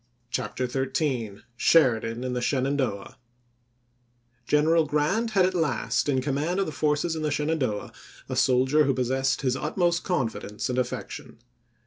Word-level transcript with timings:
CHAPTER 0.31 0.67
XIII 0.67 1.43
SHERIDAN 1.57 2.23
IN 2.23 2.33
THE 2.33 2.41
SHENANDOAH 2.41 3.17
GENERAL 4.47 4.87
GRANT 4.87 5.31
had 5.37 5.45
at 5.45 5.53
last 5.53 6.09
in 6.09 6.21
command 6.23 6.59
of 6.59 6.63
ch. 6.65 6.65
xiii. 6.65 6.65
the 6.65 6.71
forces 6.79 7.15
in 7.15 7.21
the 7.21 7.29
Shenandoah 7.29 7.91
a 8.27 8.35
soldier 8.35 8.85
who 8.85 8.95
pos 8.95 9.11
ism. 9.11 9.17
sessed 9.17 9.41
his 9.43 9.55
utmost 9.55 10.03
confidence 10.03 10.71
and 10.71 10.79
affection. 10.79 11.37